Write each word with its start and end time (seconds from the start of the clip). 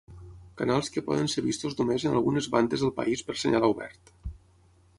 Canals 0.61 0.87
que 0.93 1.03
poden 1.09 1.29
ser 1.33 1.43
vistos 1.47 1.77
només 1.81 2.05
en 2.11 2.17
algunes 2.21 2.47
bandes 2.55 2.85
del 2.85 2.93
país 3.01 3.25
per 3.29 3.37
senyal 3.43 3.69
obert. 3.69 4.13